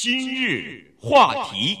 [0.00, 1.76] 今日话题，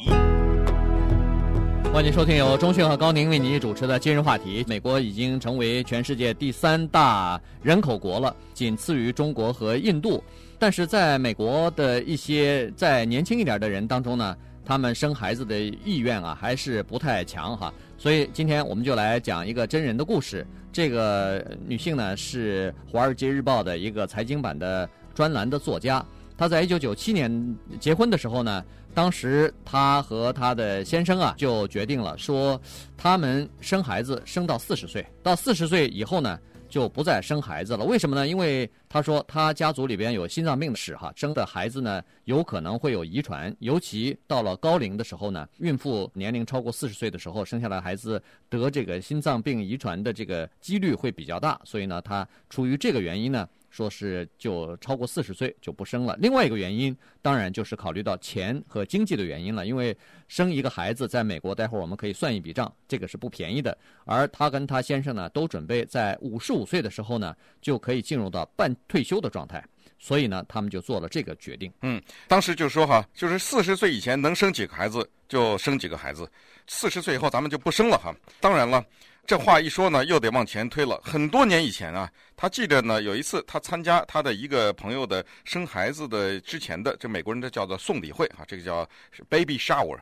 [1.92, 4.64] 欢迎收听由钟迅和高宁为您主持的今日话题。
[4.66, 10.20] 美国已经成为全世界第三大人口国了，仅次于中国和印度。
[10.58, 17.72] 但是在美国的一些在年轻一点的人当中呢，他们生孩子的意愿啊还是不太强哈。
[17.96, 20.44] 所以今天我们就来讲一个真人的故事。
[20.72, 26.04] 这个女性呢是《华尔街日报》的一个财经版的专栏的作家。
[26.38, 28.64] 她在一九九七年结婚的时候呢，
[28.94, 32.58] 当时她和她的先生啊就决定了说，
[32.96, 36.38] 他们生孩子生到四十岁，到四十岁以后呢
[36.68, 37.84] 就不再生孩子了。
[37.84, 38.28] 为什么呢？
[38.28, 53.48] 因为她说她家族里边有心脏病史哈，生的孩子呢有可能会有遗传，尤其到了高龄的时候呢，孕妇年龄超过四十岁的时候生下来孩子得这个心脏病遗传的这个几率会比较大，所以呢，她出于这个原因呢。
[53.78, 56.16] 说是就超过四十岁就不生了。
[56.18, 59.64] 另外一个原因，当然就是考虑到钱和经济的原因了。
[59.68, 59.96] 因为
[60.26, 63.78] 生一个孩子在美国，待会儿我们可以算一笔账，这个是不便宜的。
[64.04, 69.64] 而他跟他先生呢，都准备在五十五岁的时候呢，就可以进入到半退休的状态。
[69.96, 71.72] 所以呢，他们就做了这个决定。
[71.82, 76.28] 嗯，当时就说哈，就是四十岁以前能生几个孩子就生几个孩子，
[76.66, 78.12] 四十岁以后咱们就不生了哈。
[78.40, 78.84] 当然了。
[79.28, 80.98] 这话一说呢，又得往前推了。
[81.04, 88.88] 很多年以前啊，他记得呢，有一次他参加他的一个朋友的生孩子的之前的，这美国人的叫做送礼会啊，这个叫
[89.28, 89.98] baby shower。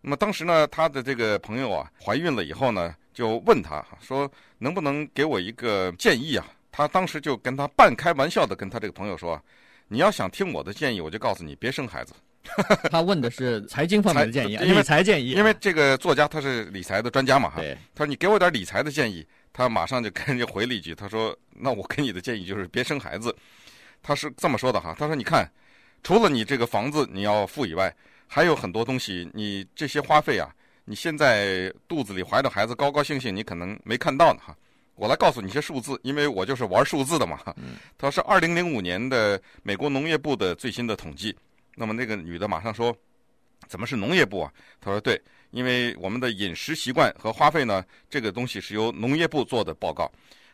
[0.00, 6.46] 那么当时呢，他的这个朋友啊怀孕了以后呢，就问他说能不能给我一个建议啊？
[6.70, 9.42] 他当时就跟他半开玩笑的跟他这个朋友说，
[9.88, 12.14] 你要想听我的建议，我就告诉你别生孩子。
[12.90, 15.30] 他问的是财经方面的建议，因为财建议。
[15.32, 17.62] 因为这个作家他是理财的专家嘛，哈。
[17.94, 23.34] 他说：“你给我点理财的建议。”他马上就跟人家回了一句：“他说，那我给你的建议就是别生孩子。”
[24.02, 24.96] 他是这么说的哈。
[24.98, 25.48] 他说：“你看，
[26.02, 27.94] 除了你这个房子你要付以外，
[28.26, 30.48] 还有很多东西，你这些花费啊，
[30.86, 34.56] 你现在肚子里怀着孩子，高高兴兴，你可能没看到呢哈。
[34.94, 37.38] 我来告诉你一些数字，因为我就是玩数字的嘛。
[37.56, 37.76] 嗯。
[37.98, 41.36] 他说是二零零五年的美国农业部的最新的统计。”
[41.74, 42.94] 那么那个女的马上说
[43.68, 45.20] ：“怎么是农业部啊？”他说：“对，
[45.50, 50.10] 因为我们的饮食习惯和花费呢，这个东西是由农业部做的报告。”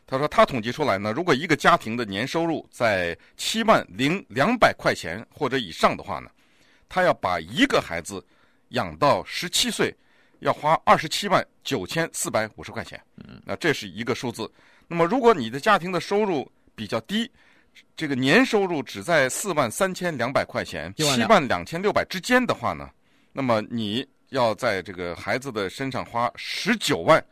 [0.06, 6.31] 他说：“他统计出来呢，如果一个家庭的年收入在七万零两百块钱或者以上的话呢，
[6.88, 8.25] 他要把一个孩子
[8.69, 9.93] 养到十七岁，
[10.38, 13.03] 要花二十七万九千四百五十块钱。
[13.16, 14.49] 嗯，那这是一个数字。
[14.87, 17.28] 那么如果你的家庭的收入比较低，
[17.97, 22.91] 这个年收入只在四万三千两百块钱，七万两千六百之间的话呢，
[23.32, 27.25] 那么你要在这个孩子的身上花十九万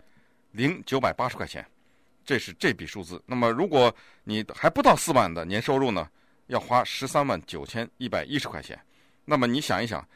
[0.53, 1.65] 零九百八十块钱，
[2.25, 3.23] 这是这笔数字。
[3.27, 6.09] 那么如果你还不到四万的年收入呢，
[6.47, 8.79] 要花十三万九千一百一十块钱。
[9.25, 10.07] 那么你想一想，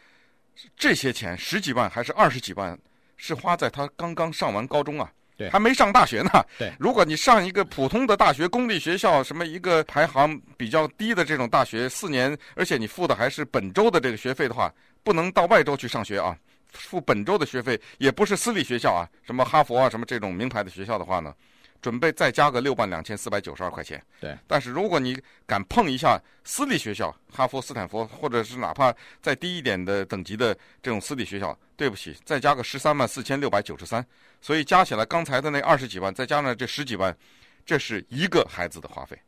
[0.77, 2.79] 这些钱十几万还是二十几万，
[3.17, 5.13] 是花在他刚刚上完高中啊？
[5.39, 6.45] 对，还没上大学呢。
[6.59, 16.37] 对，如果你上一个普通的大学，公立学校，什么一个排行比较低的这种大学，四年，而且你付的还是本州的这个学费的话，不能到外州去上学啊，
[16.73, 21.33] 付本州的学费，也不是私立学校啊，什么哈佛啊，什么这种名牌的学校的话呢，
[21.81, 24.03] 准备再加个六万两千四百九十二块钱。
[24.21, 34.05] 对，但是如果你敢碰一下私立学校，哈佛、斯坦福，或者是哪怕再低一点的等级的这种私立学校，对不起，再加个十三万四千六百九十三，
[34.41, 37.17] 所以加起来刚才的那二十几万，再加上这十几万，
[37.65, 39.19] 这是一个孩子的花费。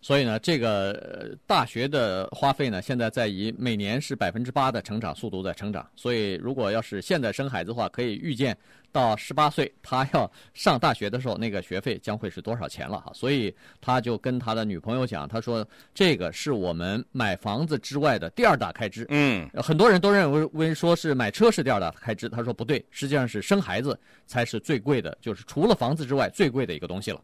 [0.00, 0.06] 对。
[0.06, 5.88] 所以呢，这个大学的花费呢，现在在以每年是百分之八的成长速度在成长。
[5.96, 8.56] 所以，如果要是现在生孩子的话，可以预见
[8.90, 13.12] 到十八岁他要上大学的时候，那个学费将会是多少钱了哈。
[13.12, 27.20] 所以，他就跟他的女朋友讲，他说：“这个是我们买房子之外的第二大开支。”嗯，很多人都认为说是买车是第二大开支，他说不对，实际上是生孩子才是最贵的，就是除了房子之外最贵的一个东西了。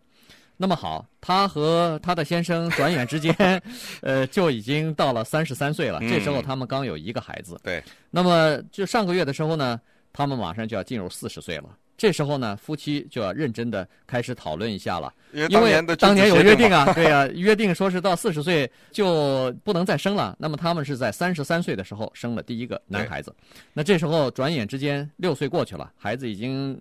[0.56, 3.34] 那么好，他和他的先生转眼之间，
[4.02, 5.98] 呃，就已经到了三十三岁了。
[6.00, 7.58] 这时候他们刚有一个孩子。
[7.62, 7.82] 对。
[8.10, 9.80] 那么就上个月的时候呢，
[10.12, 11.68] 他们马上就要进入四十岁了。
[11.96, 15.12] 这时候呢，夫妻就要认真的开始讨论一下了，
[15.48, 20.36] 因为当年有约定啊，对啊，约定说是到四十岁就不能再生了。
[20.38, 23.32] 那么他们是在三十三岁的时候生了第一个男孩子，
[23.72, 26.76] 那这时候转眼之间六岁过去了，孩子已经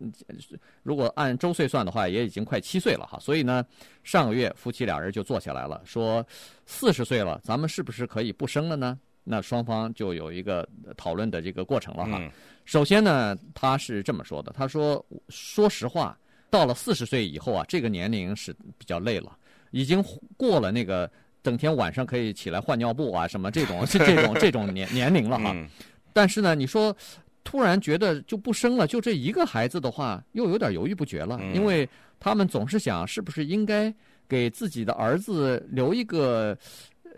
[0.82, 3.20] 如果按周岁算的话，也已经快七岁了哈。
[3.20, 3.64] 所以呢，
[4.04, 6.26] 上个月夫妻俩人就坐下来了，说
[6.66, 8.98] 四十岁了，咱们是不是可以不生了呢？
[9.24, 10.68] 那双方就有一个
[10.98, 12.18] 讨论的这个过程了哈。
[12.22, 12.30] 嗯、
[12.66, 16.18] 首先呢，他是这么说的：他说，说实话，
[16.50, 19.36] 到了四十岁以后啊，这个年龄是比较累了，
[19.72, 20.04] 已经
[20.36, 21.10] 过了那个
[21.42, 25.52] 整天晚上可以起来换尿布啊，什么这种是 这种这种年年龄了哈。
[25.56, 25.68] 嗯
[26.12, 26.96] 但是呢，你说
[27.44, 31.88] 突然觉得就不生了，就这一个孩子的话，又有点犹豫不决了，嗯因为
[32.20, 33.94] 他们总是想是不是应该
[34.28, 36.58] 给自己的儿子留一个。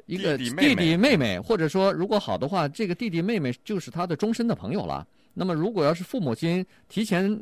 [0.06, 5.06] 一个弟弟妹妹或者说如果好的话，这个弟弟妹妹就是他的终身的朋友了。
[5.34, 7.40] 那么如果要是父母亲提前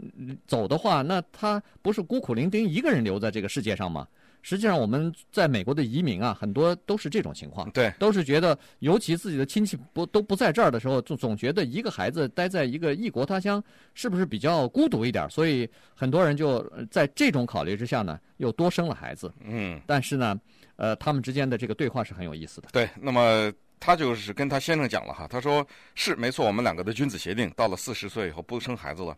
[0.47, 4.07] 走的话，那他不是孤苦伶仃一个人留在这个世界上吗？
[4.45, 7.69] 实际上我们在美国的移民啊，很多都是这种情况。
[7.71, 13.63] 对，都是觉得，尤其自己的亲戚不都不在这儿的时候，总总觉得一个孩子待在一个异国他乡，
[13.94, 15.29] 是不是比较孤独一点？
[15.29, 16.61] 所以很多人就
[16.91, 19.31] 在这种考虑之下呢，又多生了孩子。
[19.45, 20.38] 嗯，但是呢，
[20.75, 22.69] 呃，他们之间的这个对话是很有意思的。
[22.71, 22.89] 对。
[22.99, 29.15] 那么他就是跟他先生讲了哈，他说是没错，我们两个的君子协定，到了四十岁以后不生孩子了。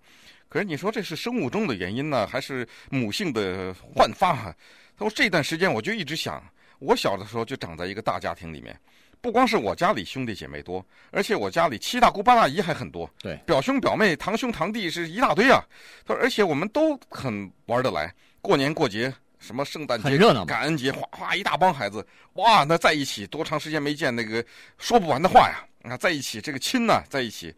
[0.50, 4.56] 可是你说这是生物钟的原因呢，还是母性的焕发哈？
[4.98, 6.44] 他说这段时间我就一直想，
[6.80, 8.80] 我小的时候就长在一个大家庭里面，
[9.22, 15.63] 不光是我家里兄弟姐妹多，而且我家里七大姑八大姨还很多，对，表兄表妹、堂兄堂弟是一大堆啊。
[16.06, 19.13] 他说，而且我们都很玩得来，过年过节。
[19.40, 24.44] 什么圣诞节、很热闹感恩节，哗哗一大帮孩子，哇，那在一起多长时间没见，那个
[24.78, 25.66] 说不完的话呀！
[25.84, 27.54] 啊，在一起这个亲呐，在一起。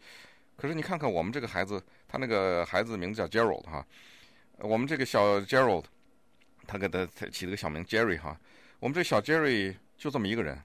[0.56, 3.86] 可是你看看我们这个孩子，他那个孩子的名字叫 Gerald 哈，
[4.58, 5.84] 我们这个小 Gerald，
[6.66, 8.38] 他给他起了个小名 Jerry 哈。
[8.80, 10.60] 我们这小 Jerry 就这么一个人。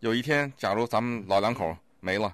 [0.00, 2.32] 有一天，假如咱们老两口没了，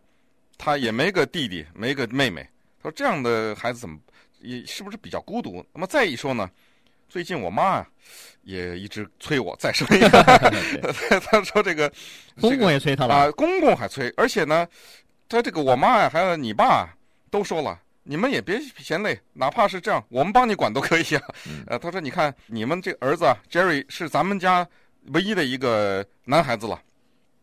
[0.58, 2.42] 他也没个弟弟，没个妹妹。
[2.82, 3.98] 他说这样的孩子怎么
[4.40, 5.64] 也是不是比较孤独？
[5.72, 6.50] 那么再一说呢？
[7.08, 7.86] 最近我妈啊，
[8.42, 10.08] 也一直催我再生一个。
[11.24, 11.92] 她说这个
[12.40, 14.66] 公公也催她了啊，公公还催，而且呢，
[15.28, 16.88] 她这个我妈呀，还有你爸
[17.30, 21.22] 都说了，你们也别嫌累，哪怕是这样，我们帮你管都可以啊。
[21.66, 24.66] 呃，他说你看你们这儿子啊，Jerry 是咱们家
[25.08, 26.80] 唯一的一个男孩子了。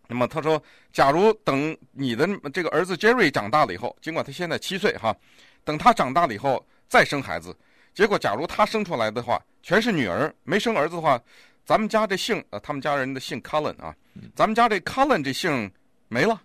[0.08, 0.62] 那么他说，
[0.92, 5.16] 假如等你的这个儿子 Jerry 长大了以后，尽管他现在七岁哈，
[5.64, 7.56] 等他长大了以后再生孩子。
[7.94, 11.22] 结果，假如他生出来的话，全是女儿，没生儿子的话，
[11.66, 13.96] 咱们家这姓，呃，他们家人的姓 Cullen 啊，
[14.36, 15.72] 咱们家这 Cullen 这姓
[16.08, 16.42] 没了。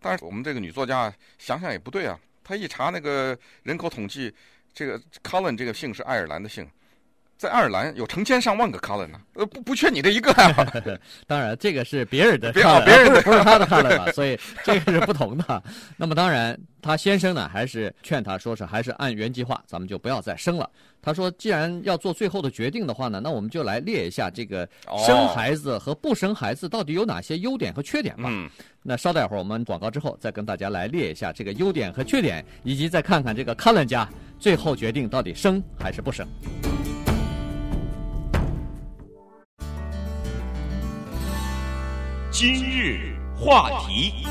[0.00, 4.34] 但是我们这个女作家想想也不对啊，她一查那个人口统计，
[4.72, 6.68] 这个 Cullen 这个姓是爱尔兰的姓。
[7.36, 10.54] 在爱尔兰有成千上万个 Cullen 呢，呃，不不缺你这一个呀。
[11.26, 15.62] 当然，这个是别人的别啊，别人的不是他的 Cullen 嘛，所以这个是不同的。
[15.98, 20.68] 那么当然，他先生呢，还是劝他说是还是按原计划，咱们就不要再生了。
[21.02, 24.66] 他说，既然要做最后的决定的话呢，那我们就来列一下这个
[25.04, 28.28] 生孩子和不生孩子到底有哪些优点和缺点吧。
[28.32, 28.48] 嗯。
[28.82, 34.08] 那稍待会儿，我们广告之后再跟大家来列一下这个优点和缺点，以及再看看这个 Cullen 家
[34.38, 36.26] 最后决定到底生还是不生。
[42.34, 44.26] 今日话题，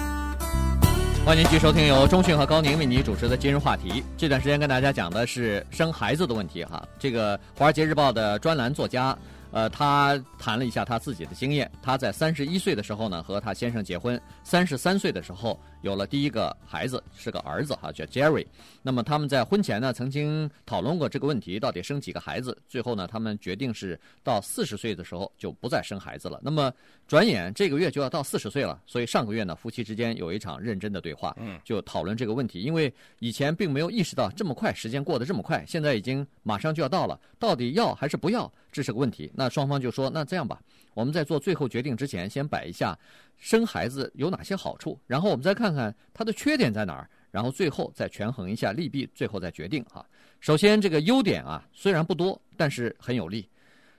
[1.25, 4.03] 欢迎继续收听由钟讯和高宁为您主持的今日话题。
[4.17, 6.85] 这段时间跟大家讲的是生孩子的问题哈。
[6.99, 9.17] 这个《华尔街日报》的专栏作家，
[9.51, 11.71] 呃，他谈了一下他自己的经验。
[11.81, 18.47] 他在三十一岁的时候呢，和他先生结婚；三十三岁的时候有了第一个孩子，是个儿子哈，叫 Jerry。
[18.81, 22.57] 那么他们在婚前呢，曾经讨论过这个问题，到底生几个孩子。
[22.69, 26.39] 最后呢，他们决定是到四十岁的时候就不再生孩子了。
[26.41, 26.73] 那么
[27.05, 32.61] 转眼这个月就要到四十岁了，所以上个月呢，夫妻之间有一场认真的对话，嗯，就讨论这个问题。
[32.61, 39.29] 因为以前并没有意识到这么快，时间过得这么快，现在已经马上就要到了，到底要还是不要，这是个问题。
[39.35, 40.61] 那双方就说，那这样吧，
[40.93, 42.97] 我们在做最后决定之前，先摆一下
[43.37, 50.05] 生孩子有哪些好处，然后我们再看看它的缺点在哪儿，然后最后再权衡一下利弊，最后再决定哈。
[50.39, 53.47] 首先，这个优点啊，虽然不多，但是很有利。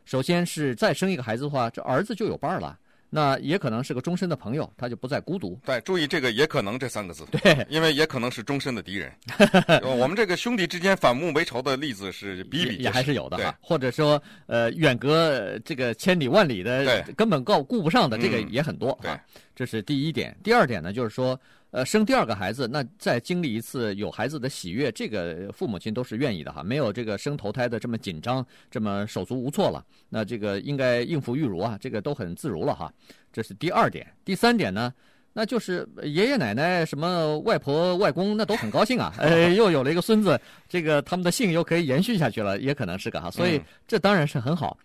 [0.04, 2.78] 首先是再生一个孩子的话，这儿子就有伴儿了。
[3.14, 5.56] 那也可能是个终身的朋友，他就不再孤独。
[5.64, 7.24] 对，注意这个“也可能”这三个字。
[7.30, 9.12] 对，因为也可能是终身的敌人。
[9.86, 13.44] 我们这个兄弟之间反目为仇的例子是比比也还是有的哈。
[13.44, 18.98] 对或者说，呃，远隔这个千里万里的，根本够顾不上的，这个也很多啊。
[19.02, 19.20] 对，
[19.54, 20.36] 这是第一点。
[20.42, 21.40] 第二点呢，就是说，
[21.74, 26.62] 呃，生第二个孩子，那再经历一次有孩子的喜悦，这个父母亲都是愿意的哈。
[26.62, 29.84] 没有这个生头胎的这么紧张，这么手足无措了。
[30.08, 32.92] 那这个应该应付玉如啊，这个都很自如了哈。
[33.32, 34.06] 这是第二点。
[34.24, 34.94] 第三点呢，
[35.32, 39.12] 那就是爷爷奶奶、什么外婆、外公，那都很高兴啊。
[39.18, 43.28] 呃，又有了一个孙子，这个他们的姓又可以延续下去了，也可能是个哈。
[43.32, 44.78] 所以这当然是很好。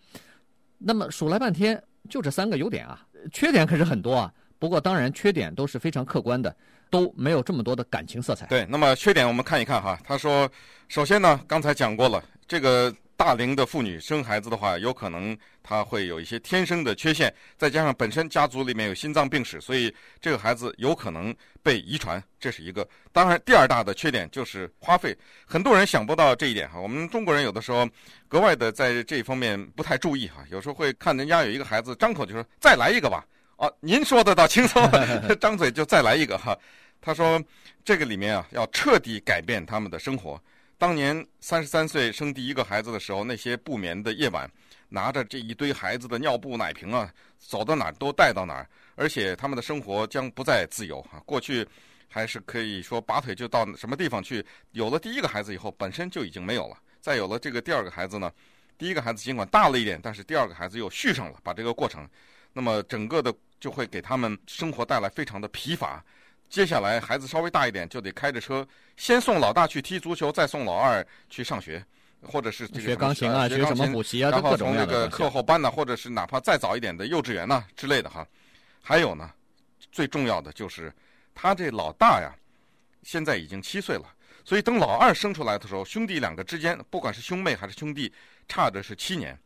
[0.76, 4.34] 那么数来半天，就这三个优点啊，缺点可是很多啊。
[4.58, 6.54] 不过当然，缺点都是非常客观的，
[6.90, 8.46] 都没有这么多的感情色彩。
[8.46, 9.98] 对，那么缺点我们看一看哈。
[10.04, 10.50] 他说，
[10.88, 22.86] 首先呢，刚才讲过了，这个大龄的妇女生孩子的话，有可能她会有一些天生的缺陷，再加上本身家族里面有心脏病史，所以这个孩子有可能被遗传，这是一个。
[23.12, 25.16] 当然，第二大的缺点就是花费，
[25.46, 26.80] 很多人想不到这一点哈。
[26.80, 27.88] 我们中国人有的时候
[28.26, 33.24] 格外的在这一方面不太注意哈，有时候会看人家有一个孩子，张口就说再来一个吧。
[33.60, 34.82] 啊，您说的倒轻松，
[35.38, 36.58] 张嘴就再来一个哈。
[36.98, 37.38] 他说
[37.84, 40.42] 这个里面啊，要彻底改变他们的生活。
[40.78, 44.50] 当年三十三岁生第一个孩子的时候，那些不眠的夜晚，
[44.88, 51.22] 拿着这一堆孩子的尿布、奶瓶啊，走到哪儿都带到哪儿，而且他们的生活将不再自由哈。
[51.26, 51.68] 过去
[52.08, 56.78] 还是可以说拔腿就到什么地方去，有了第一个孩子以后，本身就已经没有了。
[57.02, 58.32] 再有了这个第二个孩子呢，
[58.78, 62.08] 第一个孩子尽管大了一点，但是第二个孩子又续上了，把这个过程，
[62.54, 63.30] 那么整个的。
[63.60, 66.02] 就会给他们生活带来非常的疲乏。
[66.48, 71.84] 接下来孩子稍微大一点，就得开着车先送老大去踢足球，再送老二去上学，
[72.22, 78.26] 或者是这个学钢琴啊，学什么补习啊，然后从那个课后班呢，或者是哪怕再早一点的幼稚园呐之类的哈。
[78.82, 79.30] 还有呢，
[79.92, 80.92] 最重要的就是
[81.34, 82.34] 他这老大呀，
[83.04, 84.04] 现在已经七岁了，
[84.44, 88.12] 所以等老二生出来的时候，兄弟两个之间，不管是兄妹还是兄弟，
[88.48, 89.38] 差的是七年。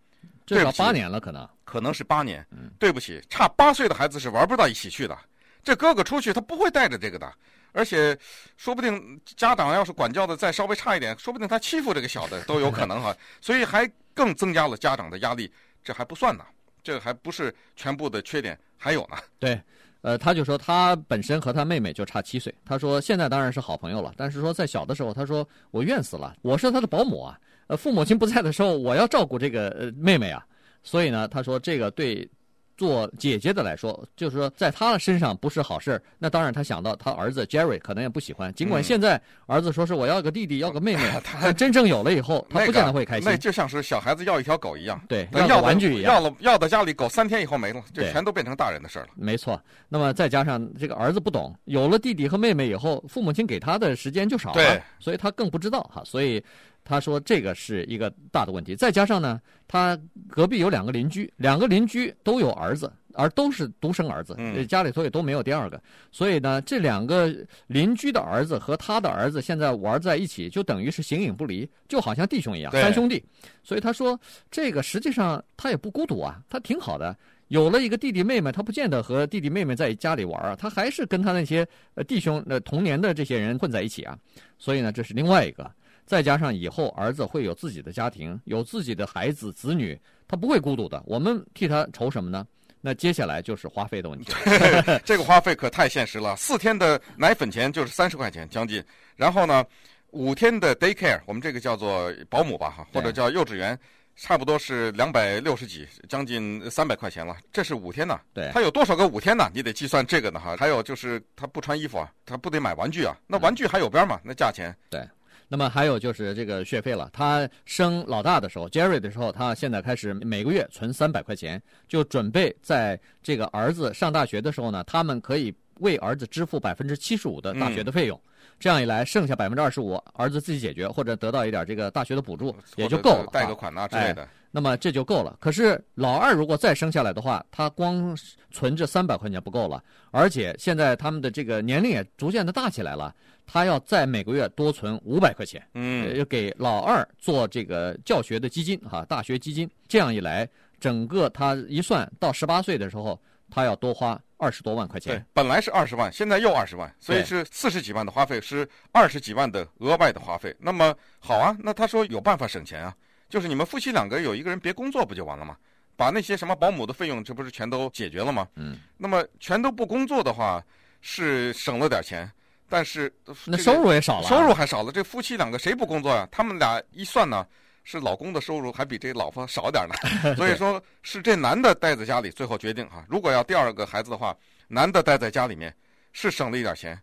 [0.47, 2.47] 至少八年了，可能可能是八年。
[2.51, 5.17] 嗯，对不起，差八岁的孩子是玩不到一起去的。
[5.63, 7.33] 这哥哥出去，他不会带着这个的。
[7.73, 8.17] 而且，
[8.57, 13.17] 说不定家长要是管教的再稍微差一点，说不定他欺负这个小的都有可能哈。
[13.41, 15.53] 所以还更增加了家长的压力。
[15.83, 16.45] 这还不算呢，
[16.83, 19.17] 这还不是全部的缺点，还有呢。
[19.39, 19.61] 对，
[20.03, 22.55] 呃，他就说他本身和他妹妹就差七岁。
[22.65, 27.39] 他说现在当然是好朋友了，但是说在小的时候，他说我怨死了，我是他的保姆啊。
[27.67, 30.45] 呃，父母亲不在的时候，我要照顾这个呃妹妹啊，
[30.83, 32.29] 所以呢，他说这个对
[32.77, 36.03] 做姐姐的来说，就是说在他身上不是好事。
[36.19, 38.53] 那当然，他想到他儿子 Jerry 可能也不喜欢。
[38.53, 43.31] 尽管现在儿子说是我要个弟弟，要个妹妹， 他真正有了以后， 他不见得会开心。
[43.31, 49.07] 那就像是小孩子要一条狗一样，对，要玩具一样，要了要到家里，狗三天以后没了，就全都变成大人的事了。
[49.15, 49.59] 没错。
[49.89, 56.45] 那么再加上这个儿子不懂，有了弟弟和妹妹以后，父母亲给他的时间就少了，所以他更不知道哈，所以。
[56.85, 59.99] 他说这个是一个大的问题，再加上呢，他
[60.29, 64.37] 隔壁有两个邻居，两个邻居都有儿子，而都是独生儿子，
[64.67, 65.81] 家里头也都没有第二个，
[66.13, 67.35] 所以呢，这两个
[67.69, 73.25] 邻居的儿子和他的儿子现在玩在一起，就等于是形影不离，就好像弟兄一样，三兄弟。
[73.63, 77.17] 所以他说这个实际上他也不孤独啊，他挺好的，
[77.49, 84.19] 有了一个弟弟妹妹，他不见得和弟弟妹妹在家里玩啊，他还是跟他那些呃弟兄呃童年的这些人混在一起啊，
[84.59, 85.71] 所以呢，这是另外一个。
[86.07, 91.03] 再加上以后儿子会有自己的家庭，有自己的孩子子女，他不会孤独的。
[91.07, 92.47] 我们替他愁什么呢？
[92.81, 94.31] 那接下来就是花费的问题。
[95.07, 98.85] 这个花费可太现实了，四天的奶粉钱就是三十块钱将近，
[99.17, 99.65] 然后呢，
[100.11, 103.79] 五天的 daycare，我们这个叫做保姆吧哈，或者叫幼稚园，
[104.17, 107.35] 差不多是两百六十几，将近三百块钱了。
[107.51, 108.21] 这是五天呢。
[108.35, 108.51] 对。
[108.53, 109.51] 他有多少个五天呢？
[109.55, 110.55] 你得计算这个呢哈。
[110.59, 113.17] 还有就是他不穿衣服啊，他不得买玩具啊？
[113.27, 114.21] 那玩具还有边吗？
[114.23, 114.77] 那价钱。
[114.91, 115.01] 对。
[115.49, 117.09] 那么还有就是这个学费了。
[117.13, 128.17] 他生老大的时候，Jerry 的时候，他现在开始每个月存三百块钱，就准备在这个儿子上大学的时候呢，他们可以为儿子支付百分之七十五的大学的费用。
[128.17, 133.27] 嗯、这样一来，剩下百分之二十五，儿子自己解决，或者得到一点这个大学的补助，也就够了。
[133.33, 134.23] 贷个款啊之类的。
[134.23, 135.37] 哎那么这就够了。
[135.41, 138.17] 可是老二如果再生下来的话，他光
[138.53, 139.83] 存这三百块钱不够了，
[140.13, 143.13] 而且现在他们的这个年龄也逐渐的大起来了，
[143.45, 149.69] 他要再每个月多存五百块钱，嗯，要给老二做这个教学的基金哈，大学基金。
[149.89, 153.21] 这样一来，整个他一算到十八岁的时候，
[153.51, 155.19] 他要多花二十多万块钱。
[155.19, 160.55] 对，本来是二十万，现在又二十万，所以是四十几万的花费，是二十几万的额外的花费。
[160.61, 162.95] 那么好啊，那他说有办法省钱啊。
[163.35, 165.57] 就是你们夫妻两个有一个人别工作不就完了吗？
[165.97, 168.47] 把那些什么保姆的费用，这不是全都解决了吗？
[168.55, 168.79] 嗯。
[168.97, 170.65] 那么全都不工作的话，
[171.01, 172.31] 是省了点钱，
[172.69, 173.13] 但是
[173.45, 174.93] 那收入也少了，收入还少了。
[174.93, 176.29] 这夫妻两个谁不工作呀？
[176.31, 177.45] 他们俩一算呢，
[177.83, 179.95] 是老公的收入还比这老婆少点呢。
[180.39, 184.37] 所以说是这男的待在家里，最后决定哈，如果要第二个孩子的话，
[184.69, 185.75] 男的待在家里面
[186.13, 186.97] 是省了一点钱，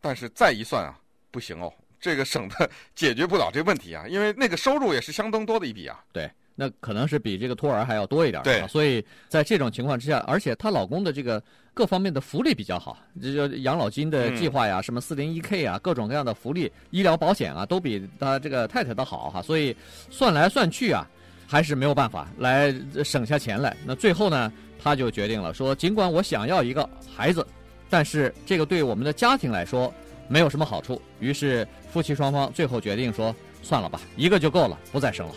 [0.00, 0.96] 但是再一算啊，
[1.32, 1.72] 不行哦。
[2.02, 6.02] 这个省的解决不了这问题啊，因为那个收入也是相当多的一笔啊。
[6.12, 8.42] 对，那可能是比这个托儿还要多一点。
[8.42, 11.40] 对，所以在这种情况之下，而且她老公的这个
[11.72, 19.40] 各方面的福利比较好，这就养老金的计划呀，嗯、什么四零一 K 啊，各种各样的福利、医疗保险啊，都比她这个太太的好哈。
[19.40, 19.74] 所以
[20.10, 21.06] 算来算去啊，
[21.46, 23.76] 还是没有办法来省下钱来。
[23.86, 27.46] 那最后呢，她就决定了说，尽管我想要一个孩子，
[27.88, 29.94] 但是这个对我们的家庭来说。
[30.28, 35.34] 没有什么好处，于是夫妻双方最后决定说：“算了吧，一个就够了，不再生了。”